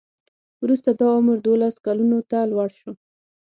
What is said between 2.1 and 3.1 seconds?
ته لوړ شو.